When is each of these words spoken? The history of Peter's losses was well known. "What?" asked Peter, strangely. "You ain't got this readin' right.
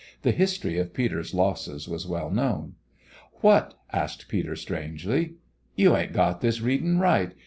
The 0.23 0.31
history 0.31 0.79
of 0.79 0.95
Peter's 0.95 1.31
losses 1.31 1.87
was 1.87 2.07
well 2.07 2.31
known. 2.31 2.73
"What?" 3.41 3.75
asked 3.93 4.27
Peter, 4.29 4.55
strangely. 4.55 5.35
"You 5.75 5.95
ain't 5.95 6.11
got 6.11 6.41
this 6.41 6.59
readin' 6.59 6.97
right. 6.97 7.33